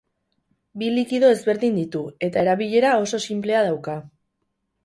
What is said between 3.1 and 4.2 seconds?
sinplea dauka.